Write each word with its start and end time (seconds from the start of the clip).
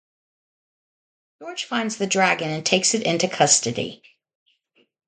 George 1.37 1.65
finds 1.65 1.97
the 1.97 2.07
dragon 2.07 2.49
and 2.49 2.65
takes 2.65 2.95
it 2.95 3.03
into 3.03 3.27
custody. 3.29 4.01